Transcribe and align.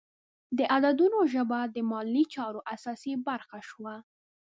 د 0.57 0.59
عددونو 0.75 1.19
ژبه 1.33 1.59
د 1.75 1.77
مالي 1.91 2.23
چارو 2.35 2.59
اساسي 2.73 3.13
برخه 3.27 3.59
شوه. 3.69 3.95